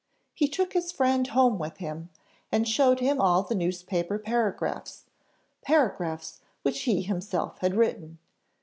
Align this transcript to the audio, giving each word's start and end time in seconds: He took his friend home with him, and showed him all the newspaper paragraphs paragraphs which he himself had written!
He 0.33 0.47
took 0.47 0.73
his 0.73 0.91
friend 0.91 1.27
home 1.27 1.59
with 1.59 1.77
him, 1.77 2.09
and 2.51 2.67
showed 2.67 3.01
him 3.01 3.21
all 3.21 3.43
the 3.43 3.53
newspaper 3.53 4.17
paragraphs 4.17 5.05
paragraphs 5.61 6.41
which 6.63 6.79
he 6.85 7.03
himself 7.03 7.59
had 7.59 7.75
written! 7.75 8.17